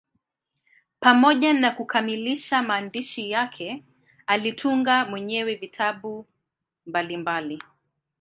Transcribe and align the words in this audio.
Pamoja 0.99 1.53
na 1.53 1.71
kukamilisha 1.71 2.61
maandishi 2.61 3.31
yake, 3.31 3.83
alitunga 4.27 5.05
mwenyewe 5.05 5.55
vitabu 5.55 6.25
mbalimbali. 6.85 7.61